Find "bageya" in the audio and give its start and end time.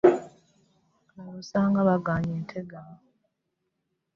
1.87-2.35